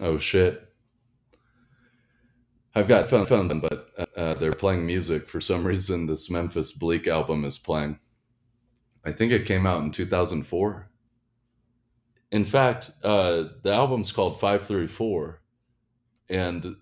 Oh 0.00 0.18
shit. 0.18 0.62
I've 2.74 2.88
got 2.88 3.06
phone 3.06 3.24
phones, 3.24 3.52
but 3.54 3.88
uh, 3.96 4.06
uh, 4.16 4.34
they're 4.34 4.52
playing 4.52 4.84
music 4.84 5.28
for 5.28 5.40
some 5.40 5.64
reason. 5.66 6.06
This 6.06 6.30
Memphis 6.30 6.72
Bleek 6.72 7.06
album 7.06 7.44
is 7.44 7.58
playing. 7.58 7.98
I 9.04 9.12
think 9.12 9.32
it 9.32 9.46
came 9.46 9.66
out 9.66 9.82
in 9.82 9.90
2004. 9.90 10.90
In 12.32 12.44
fact, 12.44 12.90
uh, 13.02 13.44
the 13.62 13.72
album's 13.72 14.10
called 14.12 14.34
534, 14.40 15.40
and 16.28 16.76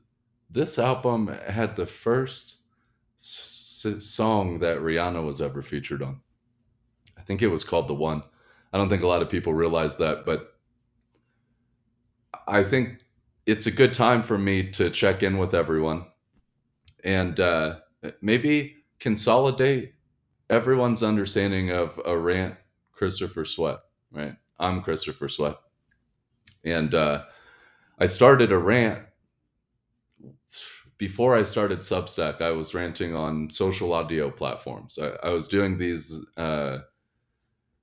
this 0.50 0.78
album 0.78 1.28
had 1.28 1.76
the 1.76 1.86
first 1.86 2.62
s- 3.18 3.96
song 3.98 4.60
that 4.60 4.78
Rihanna 4.78 5.24
was 5.24 5.42
ever 5.42 5.60
featured 5.60 6.02
on. 6.02 6.22
I 7.18 7.20
think 7.20 7.42
it 7.42 7.48
was 7.48 7.62
called 7.62 7.88
The 7.88 7.94
One. 7.94 8.22
I 8.72 8.78
don't 8.78 8.88
think 8.88 9.02
a 9.02 9.06
lot 9.06 9.22
of 9.22 9.28
people 9.28 9.52
realize 9.52 9.98
that, 9.98 10.24
but 10.24 10.54
I 12.46 12.62
think 12.62 13.04
it's 13.46 13.66
a 13.66 13.72
good 13.72 13.92
time 13.92 14.23
for 14.23 14.38
me 14.38 14.70
to 14.70 14.91
check 14.91 15.23
in 15.23 15.38
with 15.38 15.55
everyone 15.55 16.06
and 17.02 17.38
uh, 17.38 17.77
maybe 18.20 18.77
consolidate 18.98 19.95
everyone's 20.48 21.02
understanding 21.02 21.70
of 21.70 22.00
a 22.05 22.16
rant 22.16 22.56
Christopher 22.92 23.45
Sweat, 23.45 23.78
right? 24.10 24.36
I'm 24.59 24.83
Christopher 24.83 25.28
Sweat. 25.28 25.56
And 26.64 26.95
uh, 26.95 27.24
I 27.98 28.06
started 28.06 28.52
a 28.52 28.58
rant 28.58 29.02
before 30.97 31.34
I 31.34 31.42
started 31.42 31.80
Substack. 31.80 32.41
I 32.41 32.52
was 32.52 32.74
ranting 32.74 33.14
on 33.14 33.50
social 33.50 33.92
audio 33.92 34.30
platforms. 34.30 34.98
I, 34.98 35.27
I 35.27 35.30
was 35.30 35.48
doing 35.48 35.77
these 35.77 36.19
uh, 36.36 36.78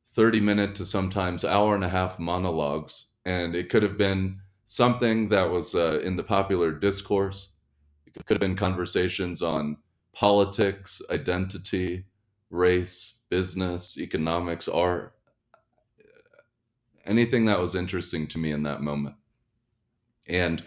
30 0.08 0.40
minute 0.40 0.76
to 0.76 0.86
sometimes 0.86 1.46
hour 1.46 1.76
and 1.76 1.84
a 1.84 1.90
half 1.90 2.20
monologues, 2.20 3.12
and 3.26 3.56
it 3.56 3.70
could 3.70 3.84
have 3.84 3.98
been 3.98 4.40
something 4.72 5.28
that 5.28 5.52
was 5.52 5.76
uh, 5.76 6.00
in 6.02 6.16
the 6.16 6.24
popular 6.24 6.72
discourse. 6.72 7.58
It 8.06 8.26
could 8.26 8.36
have 8.36 8.40
been 8.42 8.56
conversations 8.56 9.42
on 9.42 9.76
politics, 10.14 11.02
identity, 11.12 12.06
race, 12.50 13.20
business, 13.30 14.00
economics, 14.00 14.70
art, 14.70 15.14
anything 17.06 17.44
that 17.46 17.60
was 17.60 17.76
interesting 17.76 18.28
to 18.28 18.38
me 18.38 18.52
in 18.52 18.64
that 18.64 18.80
moment. 18.80 19.16
And 20.26 20.64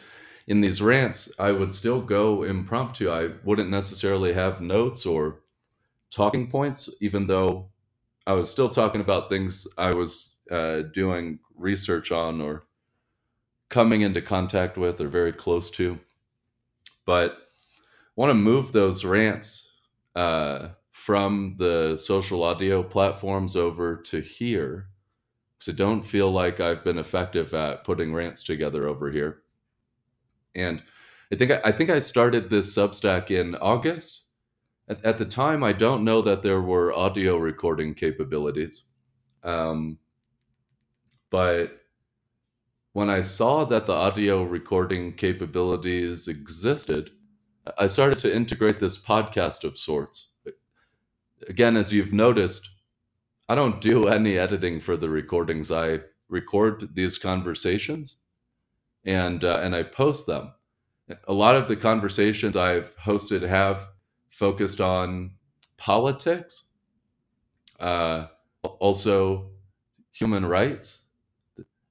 in 0.46 0.60
these 0.60 0.82
rants, 0.82 1.32
I 1.38 1.52
would 1.52 1.72
still 1.72 2.02
go 2.02 2.42
impromptu. 2.42 3.08
I 3.10 3.30
wouldn't 3.42 3.70
necessarily 3.70 4.34
have 4.34 4.60
notes 4.60 5.06
or 5.06 5.40
talking 6.10 6.50
points, 6.50 6.94
even 7.00 7.26
though 7.26 7.70
I 8.26 8.34
was 8.34 8.50
still 8.50 8.68
talking 8.68 9.00
about 9.00 9.30
things 9.30 9.66
I 9.78 9.94
was 9.94 10.34
uh, 10.50 10.82
doing 10.92 11.38
research 11.56 12.12
on 12.12 12.42
or 12.42 12.66
coming 13.74 14.02
into 14.02 14.22
contact 14.22 14.78
with 14.78 15.00
or 15.00 15.08
very 15.08 15.32
close 15.32 15.68
to. 15.68 15.98
But 17.04 17.32
I 17.32 18.12
want 18.14 18.30
to 18.30 18.34
move 18.34 18.70
those 18.70 19.04
rants 19.04 19.72
uh, 20.14 20.68
from 20.92 21.56
the 21.58 21.96
social 21.96 22.44
audio 22.44 22.84
platforms 22.84 23.56
over 23.56 23.96
to 23.96 24.20
here. 24.20 24.86
So 25.58 25.72
don't 25.72 26.06
feel 26.06 26.30
like 26.30 26.60
I've 26.60 26.84
been 26.84 26.98
effective 26.98 27.52
at 27.52 27.82
putting 27.82 28.14
rants 28.14 28.44
together 28.44 28.86
over 28.86 29.10
here. 29.10 29.42
And 30.54 30.80
I 31.32 31.34
think 31.34 31.50
I 31.50 31.72
think 31.72 31.90
I 31.90 31.98
started 31.98 32.48
this 32.48 32.76
Substack 32.78 33.32
in 33.32 33.56
August. 33.56 34.26
At, 34.86 35.04
at 35.04 35.18
the 35.18 35.24
time, 35.24 35.64
I 35.64 35.72
don't 35.72 36.04
know 36.04 36.22
that 36.22 36.42
there 36.42 36.62
were 36.62 36.92
audio 36.92 37.38
recording 37.38 37.94
capabilities, 37.94 38.86
um, 39.42 39.98
but 41.30 41.80
when 42.94 43.10
I 43.10 43.22
saw 43.22 43.64
that 43.64 43.86
the 43.86 43.92
audio 43.92 44.44
recording 44.44 45.14
capabilities 45.14 46.28
existed, 46.28 47.10
I 47.76 47.88
started 47.88 48.20
to 48.20 48.34
integrate 48.34 48.78
this 48.78 49.04
podcast 49.04 49.64
of 49.64 49.76
sorts. 49.76 50.30
Again, 51.48 51.76
as 51.76 51.92
you've 51.92 52.12
noticed, 52.12 52.68
I 53.48 53.56
don't 53.56 53.80
do 53.80 54.06
any 54.06 54.38
editing 54.38 54.78
for 54.78 54.96
the 54.96 55.10
recordings. 55.10 55.72
I 55.72 56.02
record 56.28 56.94
these 56.94 57.18
conversations 57.18 58.18
and 59.04 59.44
uh, 59.44 59.58
and 59.60 59.74
I 59.74 59.82
post 59.82 60.28
them. 60.28 60.52
A 61.26 61.32
lot 61.32 61.56
of 61.56 61.66
the 61.66 61.76
conversations 61.76 62.56
I've 62.56 62.96
hosted 62.98 63.42
have 63.42 63.88
focused 64.30 64.80
on 64.80 65.32
politics, 65.76 66.70
uh, 67.80 68.26
also 68.62 69.50
human 70.12 70.46
rights. 70.46 71.03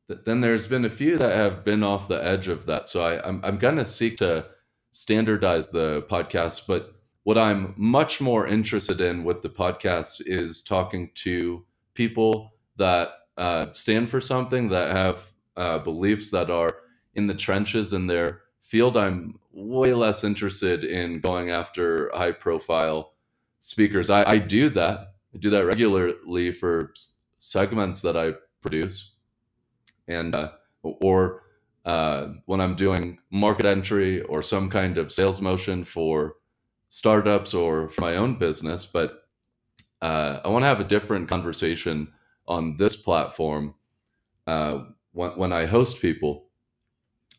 Th- 0.07 0.19
Then 0.25 0.41
there's 0.41 0.67
been 0.67 0.85
a 0.85 0.89
few 0.89 1.17
that 1.17 1.35
have 1.35 1.63
been 1.63 1.83
off 1.83 2.07
the 2.07 2.23
edge 2.23 2.47
of 2.47 2.65
that. 2.65 2.87
So 2.87 3.03
I, 3.03 3.27
I'm 3.27 3.41
I'm 3.43 3.57
gonna 3.57 3.85
seek 3.85 4.17
to 4.17 4.45
standardize 4.91 5.71
the 5.71 6.03
podcast, 6.09 6.67
but 6.67 6.93
what 7.23 7.37
I'm 7.37 7.73
much 7.77 8.19
more 8.21 8.45
interested 8.45 8.99
in 9.01 9.23
with 9.23 9.41
the 9.41 9.49
podcast 9.49 10.21
is 10.25 10.61
talking 10.61 11.11
to 11.15 11.65
people 11.93 12.53
that 12.75 13.09
uh, 13.37 13.67
stand 13.71 14.09
for 14.09 14.19
something, 14.19 14.67
that 14.67 14.91
have 14.91 15.31
uh, 15.55 15.79
beliefs 15.79 16.31
that 16.31 16.51
are 16.51 16.75
in 17.15 17.27
the 17.27 17.33
trenches 17.33 17.93
in 17.93 18.07
their 18.07 18.41
field. 18.61 18.97
I'm 18.97 19.39
way 19.51 19.93
less 19.93 20.23
interested 20.23 20.83
in 20.83 21.21
going 21.21 21.49
after 21.49 22.11
high 22.13 22.31
profile 22.33 23.13
speakers. 23.59 24.09
I, 24.09 24.29
I 24.29 24.37
do 24.39 24.69
that. 24.71 25.13
I 25.33 25.37
do 25.37 25.49
that 25.51 25.65
regularly 25.65 26.51
for 26.51 26.93
segments 27.39 28.01
that 28.01 28.17
I 28.17 28.33
produce, 28.61 29.12
and 30.07 30.35
uh, 30.35 30.51
or 30.83 31.43
uh, 31.85 32.29
when 32.45 32.61
I'm 32.61 32.75
doing 32.75 33.19
market 33.31 33.65
entry 33.65 34.21
or 34.23 34.41
some 34.43 34.69
kind 34.69 34.97
of 34.97 35.11
sales 35.11 35.41
motion 35.41 35.83
for 35.83 36.35
startups 36.89 37.53
or 37.53 37.89
for 37.89 38.01
my 38.01 38.15
own 38.15 38.37
business. 38.37 38.85
But 38.85 39.23
uh, 40.01 40.39
I 40.43 40.49
want 40.49 40.63
to 40.63 40.67
have 40.67 40.79
a 40.81 40.83
different 40.85 41.29
conversation 41.29 42.13
on 42.47 42.77
this 42.77 42.95
platform 42.95 43.75
uh, 44.47 44.85
when, 45.13 45.31
when 45.31 45.53
I 45.53 45.65
host 45.65 46.01
people. 46.01 46.47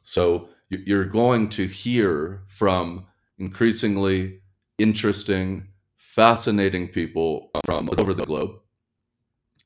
So 0.02 0.48
you- 0.70 0.82
you're 0.86 1.04
going 1.06 1.48
to 1.50 1.66
hear 1.66 2.44
from 2.48 3.06
increasingly 3.38 4.40
interesting, 4.78 5.68
fascinating 5.96 6.88
people 6.88 7.50
from 7.66 7.90
over 7.98 8.14
the 8.14 8.24
globe. 8.24 8.52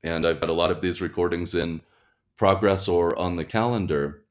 And 0.03 0.27
I've 0.27 0.41
got 0.41 0.49
a 0.51 0.53
lot 0.55 0.71
of 0.71 0.81
these 0.81 1.01
recordings 1.01 1.55
in 1.55 1.81
progress 2.39 2.89
or 2.89 3.19
on 3.19 3.37
the 3.37 3.45
calendar. 3.45 4.25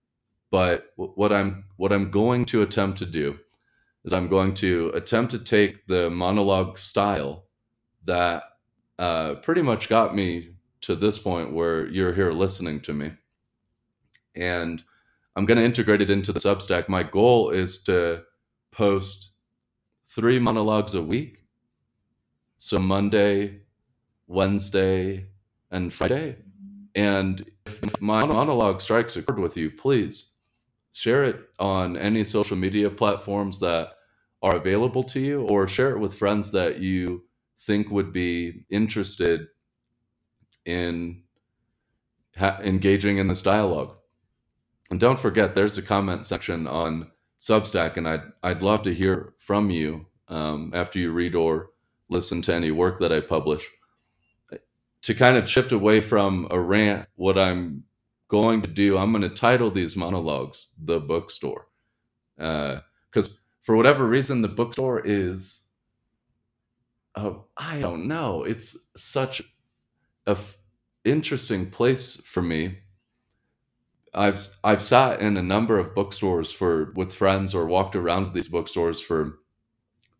But 0.50 0.88
what 0.95 1.31
I'm 1.31 1.66
what 1.75 1.94
I'm 1.94 2.09
going 2.09 2.45
to 2.45 2.63
attempt 2.63 2.97
to 3.00 3.06
do 3.06 3.40
is 4.06 4.13
I'm 4.13 4.29
going 4.29 4.53
to 4.56 4.90
attempt 4.95 5.31
to 5.31 5.40
take 5.40 5.88
the 5.88 6.09
monologue 6.09 6.78
style 6.78 7.46
that 8.06 8.44
uh, 8.97 9.35
pretty 9.35 9.62
much 9.62 9.90
got 9.90 10.16
me 10.16 10.56
to 10.81 10.96
this 10.96 11.19
point 11.19 11.53
where 11.53 11.85
you're 11.88 12.13
here 12.13 12.31
listening 12.31 12.79
to 12.81 12.94
me. 12.94 13.12
And 14.35 14.81
I'm 15.35 15.46
going 15.46 15.57
to 15.57 15.66
integrate 15.66 16.01
it 16.01 16.09
into 16.09 16.31
the 16.31 16.40
Substack. 16.40 16.88
My 16.88 17.03
goal 17.03 17.50
is 17.50 17.84
to 17.84 18.23
post 18.72 19.34
three 20.07 20.40
monologues 20.40 20.96
a 20.96 21.01
week. 21.01 21.40
So 22.56 22.79
Monday, 22.79 23.63
Wednesday, 24.28 25.28
and 25.69 25.94
Friday. 25.94 26.38
And 26.97 27.46
if 27.68 28.02
my 28.02 28.25
monologue 28.25 28.81
strikes 28.81 29.16
a 29.16 29.22
chord 29.22 29.38
with 29.38 29.56
you, 29.56 29.69
please 29.69 30.34
share 30.91 31.24
it 31.24 31.40
on 31.59 31.96
any 31.96 32.24
social 32.24 32.58
media 32.58 32.90
platforms 32.90 33.59
that 33.59 33.91
are 34.41 34.56
available 34.56 35.03
to 35.03 35.19
you 35.19 35.44
or 35.44 35.68
share 35.68 35.91
it 35.91 36.00
with 36.00 36.16
friends 36.16 36.52
that 36.53 36.80
you 36.80 37.25
think 37.59 37.91
would 37.91 38.12
be 38.12 38.66
interested 38.72 39.47
in 40.66 41.22
ha- 42.35 42.59
engaging 42.63 43.19
in 43.19 43.28
this 43.28 43.44
dialogue. 43.44 43.96
And 44.90 45.00
don't 45.00 45.19
forget, 45.19 45.53
there's 45.53 45.78
a 45.78 45.84
comment 45.84 46.26
section 46.26 46.66
on 46.66 47.11
Substack, 47.40 47.97
and 47.97 48.08
I'd, 48.08 48.23
I'd 48.41 48.64
love 48.64 48.82
to 48.84 48.94
hear 48.94 49.35
from 49.38 49.70
you 49.70 50.08
um, 50.29 50.72
after 50.73 50.97
you 50.97 51.11
read 51.11 51.35
or 51.35 51.70
listen 52.09 52.41
to 52.44 52.55
any 52.55 52.72
work 52.72 52.97
that 52.99 53.11
I 53.11 53.20
publish. 53.20 53.70
To 55.08 55.16
kind 55.16 55.38
of 55.38 55.50
shift 55.50 55.72
away 55.72 56.02
from 56.02 56.48
a 56.52 56.59
rant, 56.59 57.08
what 57.16 57.38
I'm 57.38 57.86
going 58.28 58.62
to 58.64 58.68
do, 58.68 58.98
I'm 58.98 59.14
going 59.14 59.22
to 59.22 59.30
title 59.30 59.72
these 59.72 59.96
monologues 59.96 60.74
The 60.78 61.00
Bookstore. 61.00 61.68
Uh, 62.40 62.82
because 63.09 63.40
for 63.62 63.78
whatever 63.78 64.06
reason, 64.06 64.42
the 64.42 64.50
bookstore 64.50 65.02
is, 65.06 65.66
oh, 67.16 67.46
I 67.58 67.80
don't 67.80 68.08
know, 68.08 68.44
it's 68.44 68.90
such 68.98 69.42
a 70.28 70.32
f- 70.32 70.58
interesting 71.06 71.72
place 71.72 72.18
for 72.18 72.42
me 72.42 72.80
I've 74.14 74.42
I've 74.64 74.84
sat 74.84 75.22
in 75.22 75.38
a 75.38 75.44
number 75.44 75.78
of 75.78 75.94
bookstores 75.94 76.52
for 76.52 76.92
with 76.96 77.14
friends 77.14 77.54
or 77.54 77.68
walked 77.68 77.96
around 77.96 78.34
these 78.34 78.48
bookstores 78.48 79.02
for 79.02 79.40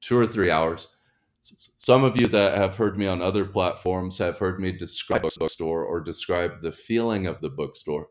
two 0.02 0.18
or 0.18 0.28
three 0.28 0.52
hours. 0.52 0.96
Some 1.42 2.04
of 2.04 2.18
you 2.20 2.28
that 2.28 2.58
have 2.58 2.76
heard 2.78 2.98
me 2.98 3.08
on 3.08 3.22
other 3.22 3.46
platforms 3.46 4.18
have 4.18 4.40
heard 4.40 4.60
me 4.60 4.72
describe 4.72 5.26
a 5.26 5.30
bookstore 5.38 5.84
or 5.84 6.02
describe 6.02 6.62
the 6.62 6.72
feeling 6.72 7.26
of 7.28 7.42
the 7.42 7.50
bookstore. 7.50 8.10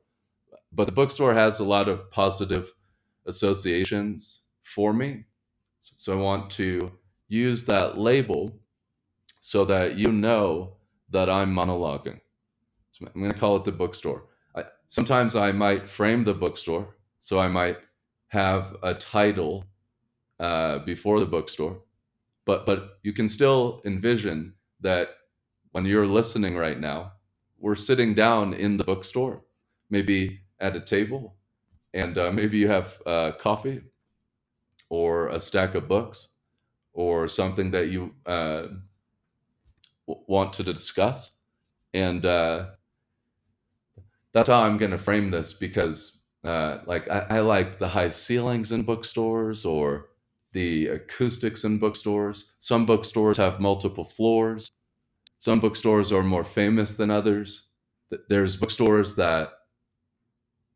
But 0.72 0.86
the 0.86 0.92
bookstore 0.92 1.34
has 1.34 1.60
a 1.60 1.64
lot 1.64 1.88
of 1.88 2.10
positive 2.10 2.72
associations 3.26 4.48
for 4.62 4.92
me. 4.92 5.24
So 5.80 6.18
I 6.18 6.22
want 6.22 6.50
to 6.52 6.92
use 7.28 7.64
that 7.66 7.98
label 7.98 8.60
so 9.40 9.64
that 9.66 9.96
you 9.96 10.12
know 10.12 10.76
that 11.10 11.30
I'm 11.30 11.54
monologuing. 11.54 12.20
So 12.90 13.06
I'm 13.14 13.20
going 13.20 13.32
to 13.32 13.38
call 13.38 13.56
it 13.56 13.64
the 13.64 13.72
bookstore. 13.72 14.24
I, 14.54 14.64
sometimes 14.86 15.36
I 15.36 15.52
might 15.52 15.88
frame 15.88 16.24
the 16.24 16.34
bookstore. 16.34 16.96
So 17.20 17.38
I 17.38 17.48
might 17.48 17.78
have 18.28 18.76
a 18.82 18.94
title 18.94 19.64
uh, 20.38 20.80
before 20.80 21.20
the 21.20 21.26
bookstore, 21.26 21.82
but 22.46 22.66
but 22.66 22.98
you 23.02 23.12
can 23.12 23.28
still 23.28 23.82
envision 23.84 24.54
that 24.80 25.10
when 25.72 25.84
you're 25.84 26.06
listening 26.06 26.56
right 26.56 26.80
now, 26.80 27.12
we're 27.58 27.74
sitting 27.76 28.14
down 28.14 28.54
in 28.54 28.78
the 28.78 28.84
bookstore, 28.84 29.42
maybe 29.90 30.40
at 30.60 30.76
a 30.76 30.80
table, 30.80 31.36
and 31.92 32.16
uh, 32.16 32.32
maybe 32.32 32.58
you 32.58 32.68
have 32.68 33.02
uh, 33.06 33.32
coffee 33.32 33.82
or 34.88 35.28
a 35.28 35.40
stack 35.40 35.74
of 35.74 35.88
books 35.88 36.34
or 36.94 37.28
something 37.28 37.72
that 37.72 37.88
you 37.88 38.14
uh, 38.26 38.68
want 40.06 40.52
to 40.54 40.62
discuss, 40.62 41.38
and 41.92 42.24
uh, 42.24 42.66
that's 44.32 44.48
how 44.48 44.62
I'm 44.62 44.78
going 44.78 44.90
to 44.92 44.98
frame 44.98 45.30
this 45.30 45.54
because, 45.54 46.24
uh, 46.44 46.78
like, 46.86 47.08
I, 47.10 47.26
I 47.30 47.40
like 47.40 47.78
the 47.78 47.88
high 47.88 48.10
ceilings 48.10 48.70
in 48.70 48.82
bookstores 48.82 49.64
or 49.64 50.10
the 50.56 50.86
acoustics 50.86 51.64
in 51.64 51.76
bookstores. 51.76 52.54
Some 52.58 52.86
bookstores 52.86 53.36
have 53.36 53.60
multiple 53.60 54.06
floors. 54.06 54.72
Some 55.36 55.60
bookstores 55.60 56.10
are 56.12 56.22
more 56.22 56.44
famous 56.44 56.96
than 56.96 57.10
others. 57.10 57.68
There's 58.30 58.56
bookstores 58.56 59.16
that 59.16 59.52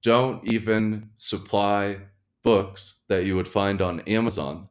don't 0.03 0.47
even 0.53 1.09
supply 1.15 1.97
books 2.43 3.05
that 3.09 3.25
you 3.25 3.37
would 3.37 3.49
find 3.49 3.81
on 3.81 4.01
Amazon, 4.01 4.69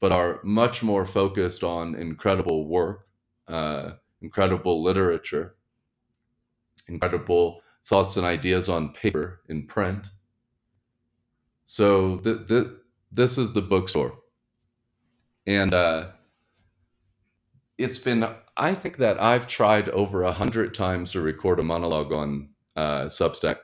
but 0.00 0.10
are 0.10 0.40
much 0.42 0.82
more 0.82 1.06
focused 1.06 1.62
on 1.62 1.94
incredible 1.94 2.66
work, 2.66 3.06
uh, 3.46 3.92
incredible 4.20 4.82
literature, 4.82 5.54
incredible 6.88 7.60
thoughts 7.84 8.16
and 8.16 8.26
ideas 8.26 8.68
on 8.68 8.92
paper 8.92 9.40
in 9.48 9.68
print. 9.68 10.08
So 11.64 12.16
th- 12.16 12.48
th- 12.48 12.70
this 13.12 13.38
is 13.38 13.52
the 13.52 13.62
bookstore, 13.62 14.18
and 15.48 15.72
uh, 15.72 16.08
it's 17.78 17.98
been. 17.98 18.24
I 18.56 18.74
think 18.74 18.98
that 18.98 19.20
I've 19.20 19.46
tried 19.46 19.88
over 19.88 20.22
a 20.22 20.32
hundred 20.32 20.74
times 20.74 21.12
to 21.12 21.20
record 21.20 21.58
a 21.58 21.62
monologue 21.62 22.12
on 22.12 22.50
uh, 22.76 23.04
Substack, 23.04 23.56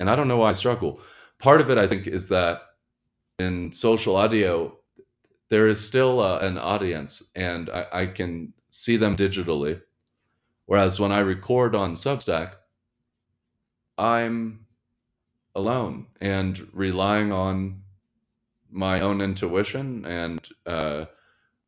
and 0.00 0.10
I 0.10 0.16
don't 0.16 0.28
know 0.28 0.38
why 0.38 0.50
I 0.50 0.54
struggle. 0.54 1.00
Part 1.38 1.60
of 1.60 1.70
it, 1.70 1.78
I 1.78 1.86
think, 1.86 2.06
is 2.08 2.28
that 2.30 2.62
in 3.38 3.70
social 3.72 4.16
audio, 4.16 4.76
there 5.50 5.68
is 5.68 5.86
still 5.86 6.20
uh, 6.20 6.40
an 6.40 6.58
audience, 6.58 7.30
and 7.36 7.70
I, 7.70 7.86
I 7.92 8.06
can 8.06 8.52
see 8.68 8.96
them 8.96 9.16
digitally. 9.16 9.80
Whereas 10.66 10.98
when 10.98 11.12
I 11.12 11.20
record 11.20 11.76
on 11.76 11.92
Substack, 11.92 12.54
I'm 13.98 14.66
alone 15.54 16.06
and 16.20 16.66
relying 16.72 17.30
on 17.30 17.81
my 18.72 19.00
own 19.00 19.20
intuition 19.20 20.04
and 20.04 20.48
uh, 20.66 21.04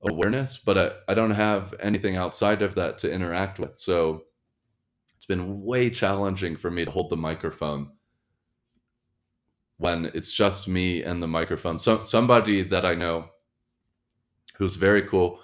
awareness, 0.02 0.58
but 0.58 0.78
I, 0.78 1.12
I 1.12 1.14
don't 1.14 1.32
have 1.32 1.74
anything 1.80 2.16
outside 2.16 2.62
of 2.62 2.74
that 2.74 2.98
to 2.98 3.12
interact 3.12 3.58
with. 3.58 3.78
So 3.78 4.24
it's 5.16 5.26
been 5.26 5.62
way 5.62 5.90
challenging 5.90 6.56
for 6.56 6.70
me 6.70 6.84
to 6.84 6.90
hold 6.90 7.10
the 7.10 7.16
microphone 7.16 7.90
when 9.76 10.06
it's 10.14 10.32
just 10.32 10.68
me 10.68 11.02
and 11.02 11.22
the 11.22 11.28
microphone. 11.28 11.78
So 11.78 12.02
somebody 12.04 12.62
that 12.62 12.86
I 12.86 12.94
know 12.94 13.28
who's 14.56 14.76
very 14.76 15.02
cool 15.02 15.40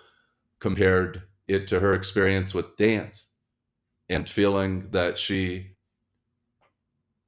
compared 0.61 1.23
it 1.49 1.67
to 1.69 1.81
her 1.81 1.95
experience 1.95 2.55
with 2.55 2.77
dance 2.77 3.33
and 4.09 4.29
feeling 4.29 4.91
that 4.91 5.19
she 5.19 5.73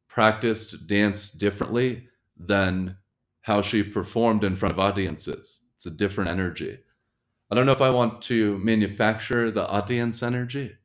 practiced 0.09 0.87
dance 0.87 1.31
differently 1.31 2.09
than 2.37 2.99
how 3.43 3.61
she 3.61 3.83
performed 3.83 4.45
in 4.45 4.55
front 4.55 4.73
of 4.73 4.81
audiences. 4.81 5.65
It's 5.77 5.87
a 5.87 5.91
different 5.91 6.31
energy. 6.31 6.79
I 7.51 7.55
don't 7.55 7.67
know 7.67 7.73
if 7.73 7.83
I 7.83 7.91
want 7.91 8.23
to 8.23 8.59
manufacture 8.59 9.51
the 9.51 9.69
audience 9.69 10.23
energy 10.23 10.77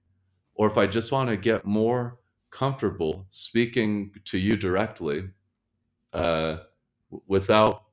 or 0.56 0.68
if 0.68 0.78
I 0.78 0.88
just 0.88 1.12
want 1.12 1.30
to 1.30 1.38
get 1.38 1.66
more 1.66 2.18
comfortable 2.52 3.28
speaking 3.30 4.12
to 4.26 4.38
you 4.38 4.58
directly 4.58 5.30
uh, 6.14 6.58
without 7.28 7.84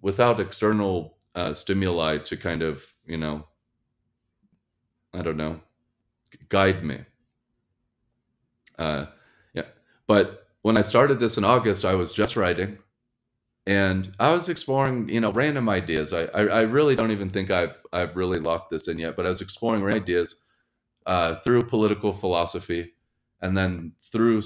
without 0.00 0.40
external 0.40 1.18
uh, 1.34 1.52
stimuli 1.52 2.18
to 2.18 2.36
kind 2.36 2.62
of 2.62 2.94
you 3.06 3.18
know 3.18 3.46
I 5.12 5.22
don't 5.22 5.36
know 5.36 5.60
guide 6.48 6.84
me. 6.84 7.00
Uh, 8.78 9.06
but 10.06 10.48
when 10.62 10.76
I 10.76 10.80
started 10.80 11.20
this 11.20 11.38
in 11.38 11.44
August, 11.44 11.84
I 11.84 11.94
was 11.94 12.12
just 12.12 12.34
writing 12.34 12.78
and 13.70 14.12
I 14.18 14.32
was 14.32 14.48
exploring, 14.48 15.08
you 15.08 15.20
know, 15.20 15.30
random 15.30 15.68
ideas. 15.68 16.12
I, 16.12 16.24
I, 16.24 16.42
I, 16.46 16.60
really 16.62 16.96
don't 16.96 17.12
even 17.12 17.30
think 17.30 17.52
I've, 17.52 17.80
I've 17.92 18.16
really 18.16 18.40
locked 18.40 18.70
this 18.70 18.88
in 18.88 18.98
yet, 18.98 19.14
but 19.14 19.26
I 19.26 19.28
was 19.28 19.40
exploring 19.40 19.86
ideas 19.86 20.44
uh, 21.06 21.36
through 21.36 21.62
political 21.62 22.12
philosophy 22.12 22.94
and 23.40 23.56
then 23.56 23.92
through, 24.10 24.42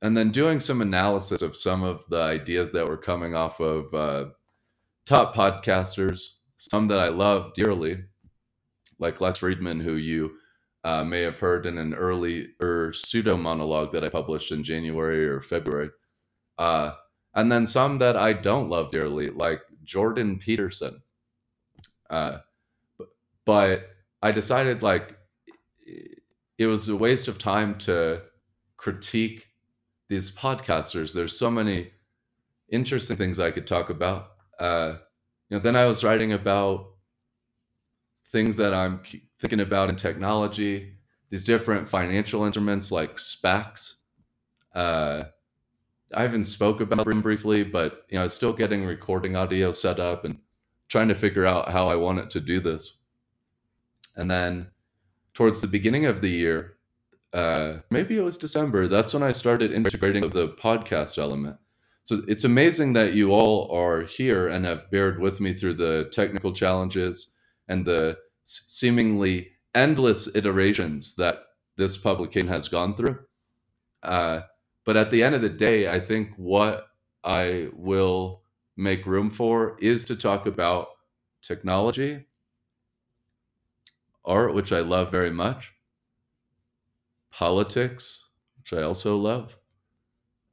and 0.00 0.16
then 0.16 0.30
doing 0.30 0.58
some 0.58 0.80
analysis 0.80 1.42
of 1.42 1.54
some 1.54 1.82
of 1.82 2.08
the 2.08 2.22
ideas 2.22 2.72
that 2.72 2.88
were 2.88 2.96
coming 2.96 3.34
off 3.34 3.60
of 3.60 3.92
uh, 3.92 4.30
top 5.04 5.34
podcasters, 5.34 6.38
some 6.56 6.88
that 6.88 6.98
I 6.98 7.08
love 7.08 7.52
dearly, 7.52 8.04
like 8.98 9.20
Lex 9.20 9.40
Fridman, 9.40 9.82
who 9.82 9.96
you 9.96 10.32
uh, 10.82 11.04
may 11.04 11.20
have 11.20 11.40
heard 11.40 11.66
in 11.66 11.76
an 11.76 11.92
early 11.92 12.48
or 12.58 12.94
pseudo 12.94 13.36
monologue 13.36 13.92
that 13.92 14.02
I 14.02 14.08
published 14.08 14.50
in 14.50 14.64
January 14.64 15.26
or 15.26 15.42
February. 15.42 15.90
Uh, 16.56 16.92
and 17.34 17.50
then 17.50 17.66
some 17.66 17.98
that 17.98 18.16
I 18.16 18.32
don't 18.32 18.68
love 18.68 18.90
dearly, 18.90 19.30
like 19.30 19.62
Jordan 19.84 20.38
Peterson. 20.38 21.02
Uh, 22.08 22.38
but 23.44 23.90
I 24.22 24.32
decided 24.32 24.82
like 24.82 25.16
it 26.58 26.66
was 26.66 26.88
a 26.88 26.96
waste 26.96 27.28
of 27.28 27.38
time 27.38 27.76
to 27.78 28.22
critique 28.76 29.48
these 30.08 30.34
podcasters. 30.34 31.14
There's 31.14 31.38
so 31.38 31.50
many 31.50 31.92
interesting 32.68 33.16
things 33.16 33.40
I 33.40 33.50
could 33.50 33.66
talk 33.66 33.90
about. 33.90 34.32
Uh, 34.58 34.96
you 35.48 35.56
know, 35.56 35.62
then 35.62 35.76
I 35.76 35.86
was 35.86 36.04
writing 36.04 36.32
about 36.32 36.86
things 38.26 38.56
that 38.56 38.72
I'm 38.72 39.00
thinking 39.38 39.60
about 39.60 39.90
in 39.90 39.96
technology, 39.96 40.94
these 41.30 41.44
different 41.44 41.88
financial 41.88 42.44
instruments 42.44 42.92
like 42.92 43.16
SPACs. 43.16 43.94
Uh, 44.74 45.24
I 46.14 46.24
even 46.24 46.44
spoke 46.44 46.80
about 46.80 47.06
them 47.06 47.22
briefly, 47.22 47.62
but 47.62 48.04
you 48.08 48.18
know, 48.18 48.28
still 48.28 48.52
getting 48.52 48.84
recording 48.84 49.36
audio 49.36 49.72
set 49.72 49.98
up 49.98 50.24
and 50.24 50.38
trying 50.88 51.08
to 51.08 51.14
figure 51.14 51.46
out 51.46 51.70
how 51.70 51.88
I 51.88 51.96
want 51.96 52.18
it 52.18 52.30
to 52.30 52.40
do 52.40 52.60
this. 52.60 52.98
And 54.16 54.30
then 54.30 54.68
towards 55.34 55.60
the 55.60 55.66
beginning 55.66 56.04
of 56.06 56.20
the 56.20 56.28
year, 56.28 56.76
uh, 57.32 57.78
maybe 57.90 58.16
it 58.16 58.22
was 58.22 58.36
December, 58.36 58.88
that's 58.88 59.14
when 59.14 59.22
I 59.22 59.32
started 59.32 59.72
integrating 59.72 60.28
the 60.28 60.48
podcast 60.48 61.16
element. 61.18 61.56
So 62.04 62.20
it's 62.26 62.44
amazing 62.44 62.92
that 62.94 63.14
you 63.14 63.30
all 63.30 63.70
are 63.74 64.02
here 64.02 64.48
and 64.48 64.66
have 64.66 64.90
bared 64.90 65.20
with 65.20 65.40
me 65.40 65.52
through 65.52 65.74
the 65.74 66.10
technical 66.12 66.52
challenges 66.52 67.36
and 67.68 67.86
the 67.86 68.18
seemingly 68.44 69.52
endless 69.74 70.34
iterations 70.34 71.14
that 71.14 71.42
this 71.76 71.96
publication 71.96 72.48
has 72.48 72.68
gone 72.68 72.94
through. 72.94 73.18
Uh, 74.02 74.42
but 74.84 74.96
at 74.96 75.10
the 75.10 75.22
end 75.22 75.34
of 75.34 75.42
the 75.42 75.48
day, 75.48 75.88
I 75.88 76.00
think 76.00 76.30
what 76.36 76.88
I 77.24 77.68
will 77.74 78.42
make 78.76 79.06
room 79.06 79.30
for 79.30 79.76
is 79.80 80.04
to 80.06 80.16
talk 80.16 80.46
about 80.46 80.88
technology, 81.42 82.26
art, 84.24 84.54
which 84.54 84.72
I 84.72 84.80
love 84.80 85.10
very 85.10 85.30
much, 85.30 85.72
politics, 87.30 88.28
which 88.58 88.72
I 88.72 88.82
also 88.82 89.16
love, 89.16 89.58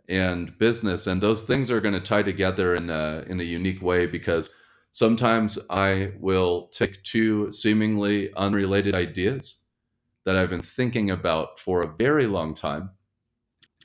and 0.07 0.57
business. 0.57 1.07
And 1.07 1.21
those 1.21 1.43
things 1.43 1.71
are 1.71 1.81
going 1.81 1.93
to 1.93 1.99
tie 1.99 2.23
together 2.23 2.75
in 2.75 2.89
a, 2.89 3.23
in 3.27 3.39
a 3.39 3.43
unique 3.43 3.81
way 3.81 4.05
because 4.05 4.53
Sometimes 4.91 5.59
I 5.69 6.13
will 6.19 6.67
take 6.71 7.03
two 7.03 7.51
seemingly 7.51 8.33
unrelated 8.33 8.95
ideas 8.95 9.63
that 10.25 10.35
I've 10.35 10.49
been 10.49 10.61
thinking 10.61 11.11
about 11.11 11.59
for 11.59 11.81
a 11.81 11.95
very 11.97 12.25
long 12.25 12.55
time, 12.55 12.91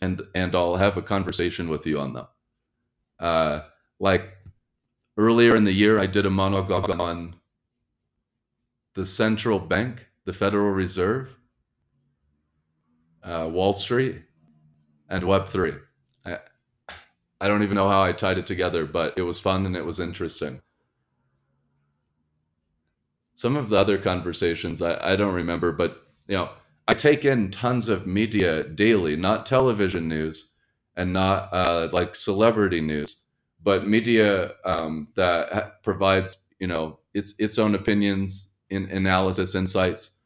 and 0.00 0.22
and 0.34 0.54
I'll 0.54 0.76
have 0.76 0.96
a 0.96 1.02
conversation 1.02 1.68
with 1.68 1.86
you 1.86 1.98
on 2.00 2.12
them. 2.12 2.26
Uh, 3.18 3.60
like 3.98 4.36
earlier 5.16 5.54
in 5.56 5.64
the 5.64 5.72
year, 5.72 5.98
I 5.98 6.06
did 6.06 6.26
a 6.26 6.30
monologue 6.30 6.90
on 7.00 7.36
the 8.94 9.06
central 9.06 9.58
bank, 9.58 10.06
the 10.24 10.32
Federal 10.32 10.70
Reserve, 10.70 11.36
uh, 13.22 13.48
Wall 13.50 13.72
Street, 13.72 14.22
and 15.08 15.24
Web 15.24 15.46
three. 15.46 15.74
I, 16.24 16.38
I 17.40 17.48
don't 17.48 17.62
even 17.62 17.76
know 17.76 17.88
how 17.88 18.02
I 18.02 18.12
tied 18.12 18.38
it 18.38 18.46
together, 18.46 18.86
but 18.86 19.18
it 19.18 19.22
was 19.22 19.38
fun 19.38 19.66
and 19.66 19.76
it 19.76 19.84
was 19.84 20.00
interesting. 20.00 20.62
Some 23.32 23.56
of 23.56 23.68
the 23.68 23.76
other 23.76 23.98
conversations 23.98 24.80
I, 24.80 25.12
I 25.12 25.16
don't 25.16 25.34
remember, 25.34 25.72
but 25.72 26.06
you 26.28 26.36
know, 26.36 26.50
I 26.86 26.94
take 26.94 27.24
in 27.24 27.50
tons 27.50 27.88
of 27.88 28.06
media 28.06 28.64
daily, 28.64 29.16
not 29.16 29.46
television 29.46 30.08
news 30.08 30.52
and 30.96 31.12
not 31.12 31.52
uh, 31.52 31.88
like 31.92 32.14
celebrity 32.14 32.80
news, 32.80 33.24
but 33.62 33.86
media 33.86 34.52
um, 34.64 35.08
that 35.16 35.82
provides 35.82 36.44
you 36.58 36.66
know 36.66 36.98
its 37.14 37.38
its 37.40 37.58
own 37.58 37.74
opinions, 37.74 38.54
in 38.70 38.90
analysis, 38.90 39.54
insights 39.54 40.18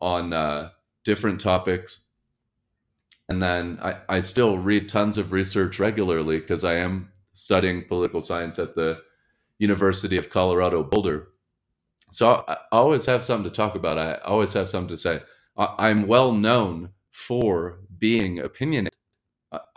on 0.00 0.32
uh, 0.32 0.70
different 1.04 1.40
topics. 1.40 2.06
And 3.28 3.42
then 3.42 3.78
I, 3.82 3.96
I 4.08 4.20
still 4.20 4.58
read 4.58 4.88
tons 4.88 5.18
of 5.18 5.32
research 5.32 5.80
regularly 5.80 6.38
because 6.38 6.62
I 6.64 6.74
am 6.74 7.10
studying 7.32 7.84
political 7.86 8.20
science 8.20 8.58
at 8.58 8.74
the 8.74 9.00
University 9.58 10.18
of 10.18 10.30
Colorado 10.30 10.82
Boulder. 10.84 11.28
So 12.12 12.44
I 12.46 12.58
always 12.70 13.06
have 13.06 13.24
something 13.24 13.50
to 13.50 13.54
talk 13.56 13.74
about. 13.74 13.98
I 13.98 14.14
always 14.24 14.52
have 14.52 14.68
something 14.68 14.90
to 14.90 14.98
say. 14.98 15.22
I'm 15.78 16.06
well 16.06 16.32
known 16.32 16.90
for 17.12 17.80
being 17.98 18.38
opinionated. 18.38 18.92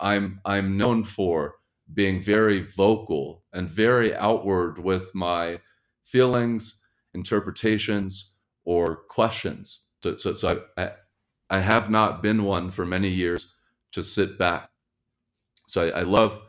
I'm 0.00 0.40
I'm 0.44 0.76
known 0.76 1.04
for 1.04 1.56
being 1.92 2.22
very 2.22 2.60
vocal 2.62 3.44
and 3.52 3.68
very 3.70 4.14
outward 4.14 4.78
with 4.78 5.14
my 5.14 5.60
feelings, 6.04 6.84
interpretations, 7.14 8.38
or 8.64 8.96
questions. 8.96 9.88
So 10.02 10.16
so, 10.16 10.34
so 10.34 10.62
I, 10.76 10.92
I 11.50 11.60
have 11.60 11.90
not 11.90 12.22
been 12.22 12.44
one 12.44 12.70
for 12.70 12.86
many 12.86 13.08
years 13.10 13.54
to 13.92 14.02
sit 14.02 14.38
back. 14.38 14.70
So 15.68 15.86
I, 15.88 16.00
I 16.00 16.02
love 16.02 16.40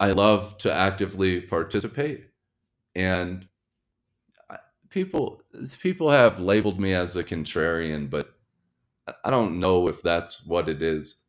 I 0.00 0.12
love 0.12 0.58
to 0.58 0.72
actively 0.72 1.40
participate 1.40 2.26
and 2.94 3.48
people 4.90 5.42
people 5.80 6.10
have 6.10 6.40
labeled 6.40 6.80
me 6.80 6.92
as 6.92 7.16
a 7.16 7.24
contrarian, 7.24 8.08
but 8.10 8.34
I 9.24 9.30
don't 9.30 9.60
know 9.60 9.88
if 9.88 10.02
that's 10.02 10.46
what 10.46 10.68
it 10.68 10.82
is. 10.82 11.24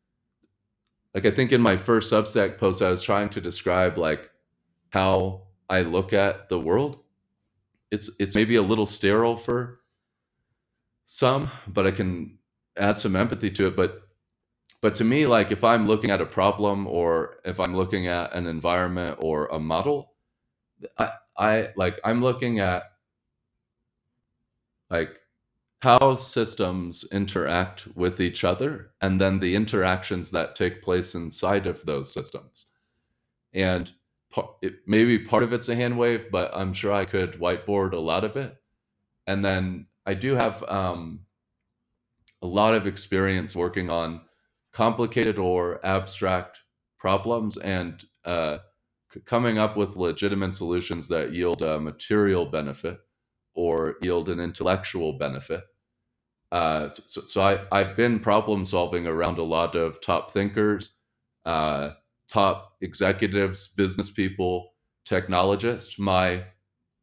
Like 1.14 1.26
I 1.26 1.30
think 1.30 1.52
in 1.52 1.60
my 1.60 1.76
first 1.76 2.12
Substack 2.12 2.58
post, 2.58 2.82
I 2.82 2.90
was 2.90 3.02
trying 3.02 3.30
to 3.30 3.40
describe 3.40 3.98
like 3.98 4.30
how 4.90 5.42
I 5.68 5.82
look 5.82 6.12
at 6.12 6.48
the 6.48 6.60
world. 6.60 7.00
It's 7.90 8.18
it's 8.20 8.36
maybe 8.36 8.56
a 8.56 8.62
little 8.62 8.86
sterile 8.86 9.36
for 9.36 9.80
some, 11.04 11.50
but 11.66 11.86
I 11.86 11.90
can 11.90 12.38
add 12.76 12.98
some 12.98 13.16
empathy 13.16 13.50
to 13.50 13.66
it. 13.66 13.76
But 13.76 14.02
but 14.80 14.94
to 14.96 15.04
me, 15.04 15.26
like 15.26 15.50
if 15.50 15.64
I'm 15.64 15.86
looking 15.86 16.10
at 16.10 16.20
a 16.20 16.26
problem 16.26 16.86
or 16.86 17.38
if 17.44 17.60
I'm 17.60 17.76
looking 17.76 18.06
at 18.06 18.34
an 18.34 18.46
environment 18.46 19.18
or 19.20 19.46
a 19.46 19.58
model, 19.58 20.12
I, 20.98 21.12
I 21.36 21.68
like 21.76 22.00
I'm 22.04 22.22
looking 22.22 22.60
at 22.60 22.84
like 24.90 25.20
how 25.82 26.14
systems 26.16 27.06
interact 27.10 27.88
with 27.94 28.20
each 28.20 28.44
other 28.44 28.90
and 29.00 29.20
then 29.20 29.38
the 29.38 29.54
interactions 29.54 30.30
that 30.30 30.54
take 30.54 30.82
place 30.82 31.14
inside 31.14 31.66
of 31.66 31.86
those 31.86 32.12
systems. 32.12 32.70
And 33.52 33.90
it, 34.60 34.74
maybe 34.86 35.18
part 35.18 35.42
of 35.42 35.52
it's 35.52 35.68
a 35.68 35.74
hand 35.74 35.98
wave 35.98 36.30
but 36.30 36.52
i'm 36.54 36.72
sure 36.72 36.92
i 36.92 37.04
could 37.04 37.32
whiteboard 37.32 37.92
a 37.92 37.98
lot 37.98 38.24
of 38.24 38.36
it. 38.36 38.56
And 39.26 39.44
then 39.44 39.86
i 40.06 40.14
do 40.14 40.34
have 40.34 40.62
um, 40.68 41.20
a 42.42 42.46
lot 42.46 42.74
of 42.74 42.86
experience 42.86 43.56
working 43.56 43.90
on 43.90 44.20
complicated 44.72 45.38
or 45.38 45.84
abstract 45.84 46.62
problems 46.98 47.56
and 47.56 48.04
uh, 48.24 48.58
coming 49.24 49.58
up 49.58 49.76
with 49.76 49.96
legitimate 49.96 50.54
solutions 50.54 51.08
that 51.08 51.32
yield 51.32 51.62
a 51.62 51.80
material 51.80 52.46
benefit 52.46 53.00
or 53.60 53.96
yield 54.00 54.30
an 54.30 54.40
intellectual 54.40 55.12
benefit. 55.12 55.62
Uh, 56.50 56.88
so, 56.88 57.20
so 57.20 57.42
I, 57.42 57.60
I've 57.70 57.94
been 57.94 58.18
problem 58.18 58.64
solving 58.64 59.06
around 59.06 59.36
a 59.36 59.42
lot 59.42 59.76
of 59.76 60.00
top 60.00 60.30
thinkers, 60.30 60.96
uh, 61.44 61.90
top 62.26 62.76
executives, 62.80 63.68
business 63.74 64.10
people, 64.10 64.72
technologists. 65.04 65.98
My 65.98 66.44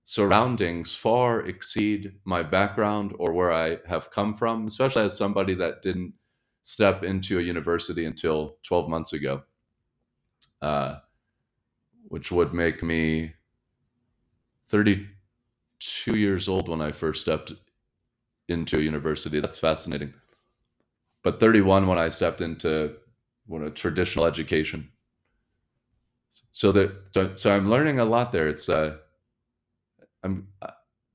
surroundings 0.04 0.96
far 0.96 1.42
exceed 1.46 2.14
my 2.26 2.42
background 2.42 3.14
or 3.20 3.34
where 3.34 3.54
I 3.54 3.78
have 3.88 4.10
come 4.10 4.34
from, 4.34 4.66
especially 4.66 5.04
as 5.04 5.16
somebody 5.16 5.54
that 5.54 5.84
didn't 5.84 6.14
step 6.64 7.04
into 7.04 7.38
a 7.38 7.44
university 7.44 8.04
until 8.04 8.58
12 8.64 8.90
months 8.90 9.14
ago, 9.14 9.44
uh, 10.64 10.96
which 12.08 12.32
would 12.32 12.52
make 12.52 12.82
me 12.82 13.34
30 14.70 15.08
two 15.80 16.18
years 16.18 16.48
old 16.48 16.70
when 16.70 16.82
I 16.82 16.92
first 16.92 17.22
stepped 17.22 17.54
into 18.48 18.78
a 18.78 18.82
university. 18.82 19.40
That's 19.40 19.60
fascinating. 19.60 20.14
But 21.24 21.40
31 21.40 21.88
when 21.88 21.98
I 21.98 22.10
stepped 22.10 22.42
into 22.42 22.96
what 23.46 23.62
a 23.62 23.70
traditional 23.70 24.26
education. 24.26 24.90
So 26.52 26.72
that 26.72 26.92
so, 27.14 27.36
so 27.36 27.56
I'm 27.56 27.70
learning 27.70 28.00
a 28.00 28.06
lot 28.06 28.32
there. 28.32 28.48
It's 28.48 28.70
uh 28.70 28.98
I'm 30.24 30.48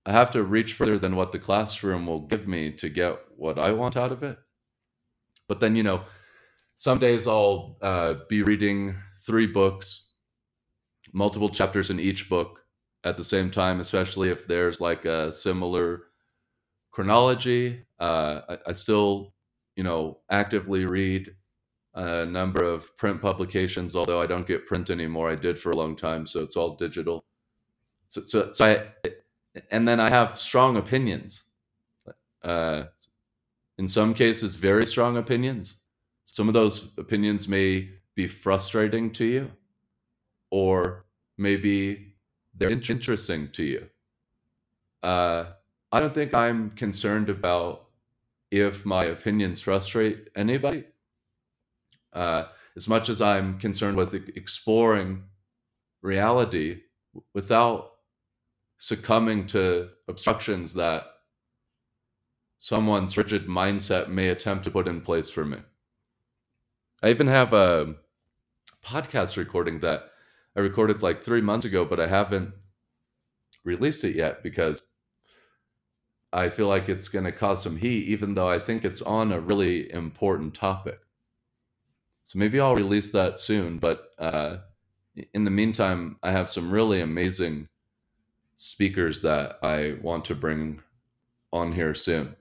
I 0.04 0.12
have 0.12 0.30
to 0.32 0.42
reach 0.42 0.72
further 0.74 0.98
than 0.98 1.16
what 1.16 1.32
the 1.32 1.38
classroom 1.38 2.06
will 2.06 2.20
give 2.20 2.48
me 2.48 2.72
to 2.72 2.88
get 2.88 3.18
what 3.36 3.58
I 3.58 3.72
want 3.72 3.96
out 3.96 4.10
of 4.10 4.22
it. 4.22 4.38
But 5.46 5.60
then 5.60 5.76
you 5.76 5.82
know, 5.82 6.02
some 6.74 6.98
days 6.98 7.28
I'll 7.28 7.76
uh, 7.80 8.14
be 8.28 8.42
reading 8.42 8.96
three 9.24 9.46
books, 9.46 10.10
multiple 11.12 11.48
chapters 11.48 11.90
in 11.90 12.00
each 12.00 12.28
book, 12.28 12.61
at 13.04 13.16
the 13.16 13.24
same 13.24 13.50
time, 13.50 13.80
especially 13.80 14.30
if 14.30 14.46
there's 14.46 14.80
like 14.80 15.04
a 15.04 15.32
similar 15.32 16.04
chronology. 16.90 17.84
Uh, 17.98 18.40
I, 18.48 18.58
I, 18.68 18.72
still, 18.72 19.34
you 19.76 19.82
know, 19.82 20.18
actively 20.30 20.86
read 20.86 21.34
a 21.94 22.26
number 22.26 22.62
of 22.62 22.96
print 22.96 23.20
publications, 23.20 23.96
although 23.96 24.20
I 24.20 24.26
don't 24.26 24.46
get 24.46 24.66
print 24.66 24.90
anymore. 24.90 25.30
I 25.30 25.34
did 25.34 25.58
for 25.58 25.72
a 25.72 25.76
long 25.76 25.96
time, 25.96 26.26
so 26.26 26.42
it's 26.42 26.56
all 26.56 26.76
digital. 26.76 27.24
So, 28.08 28.20
so, 28.22 28.52
so 28.52 28.66
I, 28.66 29.10
and 29.70 29.86
then 29.86 30.00
I 30.00 30.08
have 30.08 30.38
strong 30.38 30.76
opinions. 30.76 31.44
Uh, 32.42 32.84
in 33.78 33.88
some 33.88 34.14
cases, 34.14 34.54
very 34.54 34.86
strong 34.86 35.16
opinions. 35.16 35.82
Some 36.24 36.48
of 36.48 36.54
those 36.54 36.96
opinions 36.98 37.48
may 37.48 37.90
be 38.14 38.26
frustrating 38.26 39.10
to 39.12 39.24
you, 39.24 39.50
or 40.50 41.04
maybe 41.36 42.11
they're 42.68 42.96
interesting 42.96 43.48
to 43.52 43.64
you. 43.64 43.88
Uh, 45.02 45.46
I 45.90 46.00
don't 46.00 46.14
think 46.14 46.34
I'm 46.34 46.70
concerned 46.70 47.28
about 47.28 47.86
if 48.50 48.86
my 48.86 49.04
opinions 49.04 49.60
frustrate 49.60 50.28
anybody. 50.36 50.84
Uh, 52.12 52.44
as 52.76 52.88
much 52.88 53.08
as 53.08 53.20
I'm 53.20 53.58
concerned 53.58 53.96
with 53.96 54.14
exploring 54.14 55.24
reality 56.02 56.82
without 57.34 57.92
succumbing 58.78 59.46
to 59.46 59.90
obstructions 60.08 60.74
that 60.74 61.04
someone's 62.58 63.16
rigid 63.16 63.46
mindset 63.46 64.08
may 64.08 64.28
attempt 64.28 64.64
to 64.64 64.70
put 64.70 64.88
in 64.88 65.00
place 65.00 65.28
for 65.28 65.44
me. 65.44 65.58
I 67.02 67.10
even 67.10 67.26
have 67.26 67.52
a 67.52 67.96
podcast 68.84 69.36
recording 69.36 69.80
that 69.80 70.11
I 70.56 70.60
recorded 70.60 71.02
like 71.02 71.22
three 71.22 71.40
months 71.40 71.64
ago, 71.64 71.84
but 71.84 72.00
I 72.00 72.06
haven't 72.06 72.52
released 73.64 74.04
it 74.04 74.16
yet 74.16 74.42
because 74.42 74.90
I 76.32 76.48
feel 76.48 76.66
like 76.66 76.88
it's 76.88 77.08
going 77.08 77.24
to 77.24 77.32
cause 77.32 77.62
some 77.62 77.76
heat, 77.76 78.08
even 78.08 78.34
though 78.34 78.48
I 78.48 78.58
think 78.58 78.84
it's 78.84 79.02
on 79.02 79.32
a 79.32 79.40
really 79.40 79.92
important 79.92 80.54
topic. 80.54 81.00
So 82.24 82.38
maybe 82.38 82.58
I'll 82.58 82.74
release 82.74 83.12
that 83.12 83.38
soon. 83.38 83.78
But 83.78 84.10
uh, 84.18 84.58
in 85.34 85.44
the 85.44 85.50
meantime, 85.50 86.16
I 86.22 86.30
have 86.30 86.48
some 86.48 86.70
really 86.70 87.00
amazing 87.00 87.68
speakers 88.54 89.22
that 89.22 89.58
I 89.62 89.96
want 90.00 90.24
to 90.26 90.34
bring 90.34 90.80
on 91.52 91.72
here 91.72 91.94
soon 91.94 92.36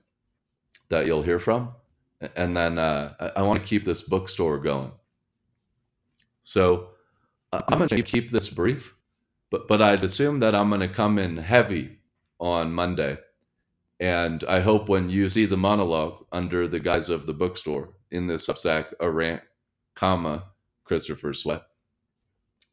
that 0.88 1.06
you'll 1.06 1.22
hear 1.22 1.38
from. 1.38 1.72
And 2.36 2.56
then 2.56 2.78
uh, 2.78 3.32
I 3.36 3.42
want 3.42 3.60
to 3.60 3.68
keep 3.68 3.84
this 3.84 4.02
bookstore 4.02 4.58
going. 4.58 4.92
So 6.40 6.91
I'm 7.52 7.78
going 7.78 7.88
to 7.88 8.02
keep 8.02 8.30
this 8.30 8.48
brief, 8.48 8.94
but 9.50 9.68
but 9.68 9.82
I'd 9.82 10.04
assume 10.04 10.40
that 10.40 10.54
I'm 10.54 10.70
going 10.70 10.80
to 10.80 10.88
come 10.88 11.18
in 11.18 11.36
heavy 11.36 11.98
on 12.38 12.72
Monday, 12.72 13.18
and 14.00 14.42
I 14.44 14.60
hope 14.60 14.88
when 14.88 15.10
you 15.10 15.28
see 15.28 15.44
the 15.44 15.56
monologue 15.56 16.24
under 16.32 16.66
the 16.66 16.80
guise 16.80 17.08
of 17.08 17.26
the 17.26 17.34
bookstore 17.34 17.90
in 18.10 18.26
this 18.26 18.46
Substack, 18.46 18.92
a 19.00 19.10
rant, 19.10 19.42
comma 19.94 20.44
Christopher 20.84 21.32
Sweat, 21.34 21.62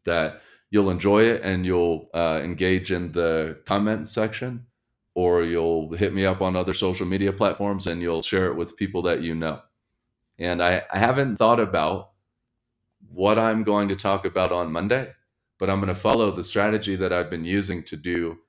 that 0.05 0.41
you'll 0.71 0.89
enjoy 0.89 1.23
it 1.23 1.41
and 1.43 1.65
you'll 1.65 2.09
uh, 2.13 2.39
engage 2.43 2.91
in 2.91 3.11
the 3.11 3.59
comment 3.65 4.07
section, 4.07 4.65
or 5.13 5.43
you'll 5.43 5.93
hit 5.93 6.13
me 6.13 6.25
up 6.25 6.41
on 6.41 6.55
other 6.55 6.73
social 6.73 7.05
media 7.05 7.33
platforms 7.33 7.87
and 7.87 8.01
you'll 8.01 8.21
share 8.21 8.47
it 8.47 8.55
with 8.55 8.77
people 8.77 9.01
that 9.01 9.21
you 9.21 9.35
know. 9.35 9.61
And 10.37 10.63
I, 10.63 10.83
I 10.91 10.99
haven't 10.99 11.35
thought 11.35 11.59
about 11.59 12.11
what 13.11 13.37
I'm 13.37 13.63
going 13.63 13.87
to 13.89 13.95
talk 13.95 14.25
about 14.25 14.51
on 14.51 14.71
Monday, 14.71 15.13
but 15.57 15.69
I'm 15.69 15.79
going 15.79 15.93
to 15.93 15.99
follow 15.99 16.31
the 16.31 16.43
strategy 16.43 16.95
that 16.95 17.11
I've 17.11 17.29
been 17.29 17.45
using 17.45 17.83
to 17.83 17.97
do 17.97 18.39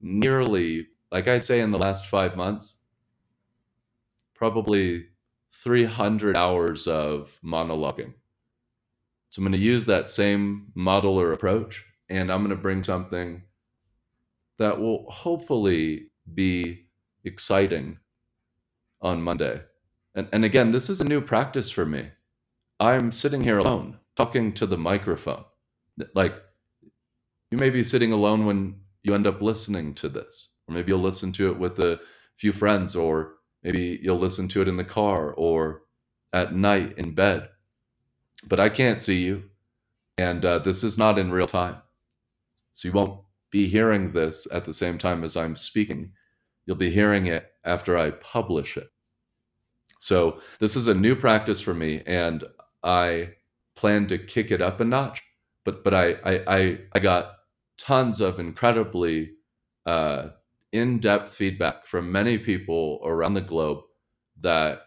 nearly, 0.00 0.88
like 1.10 1.28
I'd 1.28 1.44
say, 1.44 1.60
in 1.60 1.70
the 1.70 1.78
last 1.78 2.06
five 2.06 2.36
months, 2.36 2.82
probably 4.34 5.06
300 5.50 6.36
hours 6.36 6.86
of 6.86 7.38
monologuing. 7.44 8.14
So 9.30 9.40
I'm 9.40 9.44
going 9.44 9.52
to 9.52 9.58
use 9.58 9.86
that 9.86 10.10
same 10.10 10.72
model 10.74 11.18
or 11.18 11.32
approach, 11.32 11.84
and 12.08 12.30
I'm 12.30 12.40
going 12.40 12.50
to 12.50 12.56
bring 12.56 12.82
something 12.82 13.42
that 14.58 14.80
will 14.80 15.10
hopefully 15.10 16.10
be 16.32 16.86
exciting 17.24 17.98
on 19.00 19.22
Monday. 19.22 19.62
And, 20.14 20.28
and 20.32 20.44
again, 20.44 20.70
this 20.70 20.88
is 20.88 21.00
a 21.00 21.08
new 21.08 21.20
practice 21.20 21.70
for 21.70 21.84
me. 21.84 22.10
I'm 22.80 23.12
sitting 23.12 23.42
here 23.42 23.58
alone, 23.58 23.98
talking 24.16 24.52
to 24.54 24.66
the 24.66 24.78
microphone. 24.78 25.44
Like, 26.14 26.34
you 27.50 27.58
may 27.58 27.70
be 27.70 27.82
sitting 27.82 28.12
alone 28.12 28.46
when 28.46 28.80
you 29.02 29.14
end 29.14 29.26
up 29.26 29.40
listening 29.40 29.94
to 29.94 30.08
this, 30.08 30.50
or 30.66 30.74
maybe 30.74 30.90
you'll 30.90 30.98
listen 31.00 31.32
to 31.32 31.50
it 31.50 31.58
with 31.58 31.78
a 31.78 32.00
few 32.34 32.52
friends, 32.52 32.96
or 32.96 33.34
maybe 33.62 34.00
you'll 34.02 34.18
listen 34.18 34.48
to 34.48 34.62
it 34.62 34.68
in 34.68 34.76
the 34.76 34.84
car 34.84 35.32
or 35.32 35.82
at 36.32 36.54
night 36.54 36.98
in 36.98 37.14
bed. 37.14 37.48
But 38.46 38.58
I 38.58 38.68
can't 38.68 39.00
see 39.00 39.22
you, 39.22 39.50
and 40.18 40.44
uh, 40.44 40.58
this 40.58 40.82
is 40.82 40.98
not 40.98 41.18
in 41.18 41.30
real 41.30 41.46
time. 41.46 41.76
So 42.72 42.88
you 42.88 42.92
won't 42.92 43.20
be 43.50 43.68
hearing 43.68 44.12
this 44.12 44.48
at 44.52 44.64
the 44.64 44.72
same 44.72 44.98
time 44.98 45.22
as 45.22 45.36
I'm 45.36 45.54
speaking. 45.54 46.12
You'll 46.66 46.76
be 46.76 46.90
hearing 46.90 47.26
it 47.26 47.52
after 47.64 47.96
I 47.96 48.10
publish 48.10 48.76
it. 48.76 48.88
So 50.00 50.40
this 50.58 50.74
is 50.74 50.88
a 50.88 50.94
new 50.94 51.14
practice 51.14 51.60
for 51.60 51.72
me, 51.72 52.02
and 52.04 52.42
I 52.84 53.34
plan 53.76 54.08
to 54.08 54.18
kick 54.18 54.52
it 54.52 54.62
up 54.62 54.80
a 54.80 54.84
notch. 54.86 55.22
But 55.64 55.84
but 55.84 55.94
I 55.94 56.12
I 56.24 56.44
I, 56.48 56.78
I 56.94 57.00
got 57.00 57.36
tons 57.78 58.20
of 58.22 58.40
incredibly 58.40 59.32
uh, 59.86 60.30
in-depth 60.72 61.34
feedback 61.34 61.86
from 61.86 62.12
many 62.12 62.38
people 62.38 63.00
around 63.04 63.34
the 63.34 63.42
globe 63.42 63.80
that 64.40 64.82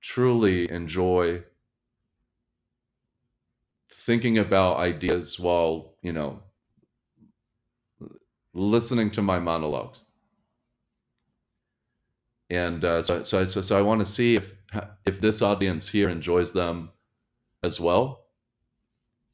truly 0.00 0.70
enjoy 0.70 1.44
thinking 3.90 4.38
about 4.38 4.78
ideas 4.78 5.40
while 5.40 5.94
you 6.02 6.12
know 6.12 6.42
listening 8.54 9.10
to 9.12 9.22
my 9.22 9.38
monologues. 9.38 10.04
And 12.50 12.84
uh, 12.84 13.02
so, 13.02 13.24
so, 13.24 13.44
so, 13.46 13.62
so 13.62 13.78
I 13.78 13.82
want 13.82 14.00
to 14.00 14.06
see 14.06 14.36
if 14.36 14.55
if 15.04 15.20
this 15.20 15.42
audience 15.42 15.88
here 15.88 16.08
enjoys 16.08 16.52
them 16.52 16.90
as 17.62 17.80
well. 17.80 18.26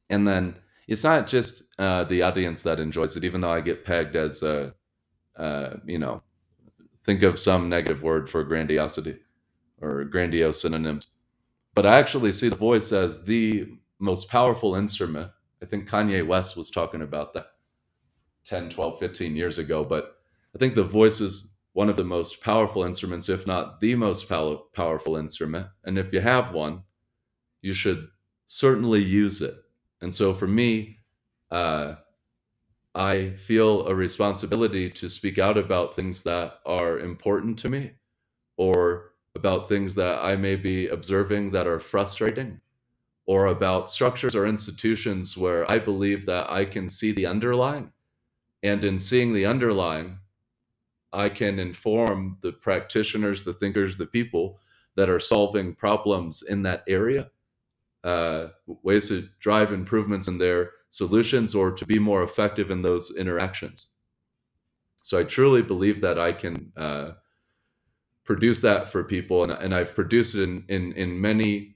And 0.09 0.27
then 0.27 0.55
it's 0.87 1.03
not 1.03 1.27
just 1.27 1.73
uh, 1.79 2.03
the 2.03 2.21
audience 2.21 2.63
that 2.63 2.79
enjoys 2.79 3.15
it, 3.15 3.23
even 3.23 3.41
though 3.41 3.49
I 3.49 3.61
get 3.61 3.85
pegged 3.85 4.15
as 4.15 4.43
a, 4.43 4.73
uh, 5.37 5.75
you 5.85 5.97
know, 5.97 6.21
think 7.01 7.23
of 7.23 7.39
some 7.39 7.69
negative 7.69 8.03
word 8.03 8.29
for 8.29 8.43
grandiosity 8.43 9.19
or 9.81 10.03
grandiose 10.05 10.61
synonyms. 10.61 11.13
But 11.75 11.85
I 11.85 11.97
actually 11.97 12.31
see 12.31 12.49
the 12.49 12.55
voice 12.55 12.91
as 12.91 13.25
the 13.25 13.67
most 13.99 14.29
powerful 14.29 14.75
instrument. 14.75 15.31
I 15.61 15.65
think 15.65 15.89
Kanye 15.89 16.25
West 16.25 16.55
was 16.55 16.69
talking 16.69 17.01
about 17.01 17.33
that 17.33 17.47
10, 18.45 18.69
12, 18.69 18.99
15 18.99 19.35
years 19.35 19.57
ago. 19.57 19.83
But 19.83 20.17
I 20.53 20.59
think 20.59 20.75
the 20.75 20.83
voice 20.83 21.19
is 21.19 21.52
one 21.73 21.89
of 21.89 21.97
the 21.97 22.03
most 22.03 22.41
powerful 22.41 22.83
instruments, 22.83 23.29
if 23.29 23.45
not 23.45 23.79
the 23.79 23.95
most 23.95 24.29
pow- 24.29 24.65
powerful 24.73 25.17
instrument. 25.17 25.67
And 25.83 25.97
if 25.97 26.13
you 26.13 26.21
have 26.21 26.53
one, 26.53 26.83
you 27.61 27.73
should 27.73 28.07
certainly 28.47 29.03
use 29.03 29.41
it. 29.41 29.55
And 30.01 30.13
so 30.13 30.33
for 30.33 30.47
me, 30.47 30.99
uh, 31.49 31.95
I 32.95 33.31
feel 33.31 33.87
a 33.87 33.95
responsibility 33.95 34.89
to 34.91 35.09
speak 35.09 35.39
out 35.39 35.57
about 35.57 35.95
things 35.95 36.23
that 36.23 36.59
are 36.65 36.99
important 36.99 37.57
to 37.59 37.69
me 37.69 37.93
or 38.55 39.13
about 39.35 39.67
things 39.67 39.95
that 39.95 40.23
I 40.23 40.35
may 40.35 40.55
be 40.55 40.87
observing 40.87 41.51
that 41.51 41.65
are 41.65 41.79
frustrating 41.79 42.61
or 43.25 43.47
about 43.47 43.89
structures 43.89 44.35
or 44.35 44.45
institutions 44.45 45.35
where 45.35 45.69
I 45.69 45.79
believe 45.79 46.27
that 46.27 46.51
I 46.51 46.65
can 46.65 46.87
see 46.87 47.11
the 47.11 47.25
underlying 47.25 47.93
and 48.61 48.83
in 48.83 48.99
seeing 48.99 49.33
the 49.33 49.45
underlying, 49.45 50.19
I 51.13 51.29
can 51.29 51.59
inform 51.59 52.37
the 52.41 52.51
practitioners, 52.51 53.43
the 53.43 53.53
thinkers, 53.53 53.97
the 53.97 54.05
people 54.05 54.59
that 54.95 55.09
are 55.09 55.19
solving 55.19 55.75
problems 55.75 56.43
in 56.43 56.63
that 56.63 56.83
area, 56.87 57.29
uh, 58.03 58.47
ways 58.65 59.09
to 59.09 59.23
drive 59.39 59.71
improvements 59.71 60.27
in 60.27 60.37
their 60.39 60.71
solutions 60.89 61.55
or 61.55 61.71
to 61.71 61.85
be 61.85 61.99
more 61.99 62.23
effective 62.23 62.69
in 62.71 62.81
those 62.81 63.15
interactions. 63.15 63.93
So 65.01 65.19
I 65.19 65.23
truly 65.23 65.61
believe 65.61 66.01
that 66.01 66.17
I 66.17 66.31
can 66.31 66.71
uh, 66.77 67.11
produce 68.23 68.61
that 68.61 68.89
for 68.89 69.03
people, 69.03 69.43
and, 69.43 69.51
and 69.51 69.73
I've 69.73 69.95
produced 69.95 70.35
it 70.35 70.43
in 70.43 70.65
in, 70.67 70.93
in 70.93 71.21
many 71.21 71.75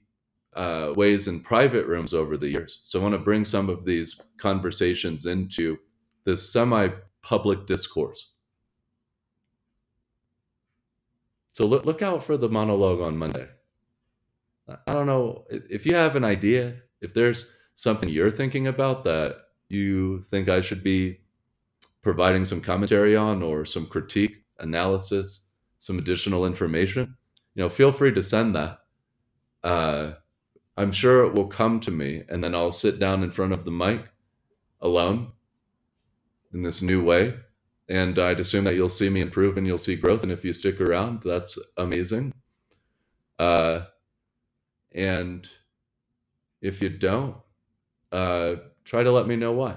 uh, 0.54 0.92
ways 0.96 1.28
in 1.28 1.40
private 1.40 1.86
rooms 1.86 2.14
over 2.14 2.36
the 2.36 2.48
years. 2.48 2.80
So 2.82 2.98
I 2.98 3.02
want 3.02 3.14
to 3.14 3.20
bring 3.20 3.44
some 3.44 3.68
of 3.68 3.84
these 3.84 4.20
conversations 4.38 5.26
into 5.26 5.78
this 6.24 6.50
semi 6.50 6.88
public 7.22 7.66
discourse. 7.66 8.32
So 11.58 11.66
look, 11.66 11.84
look 11.84 12.02
out 12.02 12.22
for 12.22 12.36
the 12.36 12.48
monologue 12.48 13.00
on 13.00 13.16
Monday. 13.16 13.48
I 14.86 14.92
don't 14.92 15.08
know 15.08 15.44
if 15.50 15.86
you 15.86 15.96
have 15.96 16.14
an 16.14 16.22
idea, 16.22 16.76
if 17.00 17.12
there's 17.12 17.52
something 17.74 18.08
you're 18.08 18.30
thinking 18.30 18.68
about 18.68 19.02
that 19.06 19.38
you 19.68 20.22
think 20.22 20.48
I 20.48 20.60
should 20.60 20.84
be 20.84 21.18
providing 22.00 22.44
some 22.44 22.60
commentary 22.60 23.16
on 23.16 23.42
or 23.42 23.64
some 23.64 23.86
critique, 23.86 24.44
analysis, 24.60 25.48
some 25.78 25.98
additional 25.98 26.46
information, 26.46 27.16
you 27.56 27.64
know, 27.64 27.68
feel 27.68 27.90
free 27.90 28.14
to 28.14 28.22
send 28.22 28.54
that. 28.54 28.78
Uh, 29.64 30.12
I'm 30.76 30.92
sure 30.92 31.24
it 31.24 31.34
will 31.34 31.48
come 31.48 31.80
to 31.80 31.90
me, 31.90 32.22
and 32.28 32.44
then 32.44 32.54
I'll 32.54 32.70
sit 32.70 33.00
down 33.00 33.24
in 33.24 33.32
front 33.32 33.52
of 33.52 33.64
the 33.64 33.72
mic 33.72 34.04
alone 34.80 35.32
in 36.54 36.62
this 36.62 36.82
new 36.82 37.02
way. 37.02 37.34
And 37.88 38.18
I'd 38.18 38.40
assume 38.40 38.64
that 38.64 38.74
you'll 38.74 38.90
see 38.90 39.08
me 39.08 39.20
improve 39.20 39.56
and 39.56 39.66
you'll 39.66 39.78
see 39.78 39.96
growth. 39.96 40.22
And 40.22 40.30
if 40.30 40.44
you 40.44 40.52
stick 40.52 40.80
around, 40.80 41.22
that's 41.22 41.58
amazing. 41.76 42.34
Uh, 43.38 43.82
and 44.92 45.48
if 46.60 46.82
you 46.82 46.90
don't, 46.90 47.36
uh, 48.12 48.56
try 48.84 49.02
to 49.02 49.10
let 49.10 49.26
me 49.26 49.36
know 49.36 49.52
why. 49.52 49.76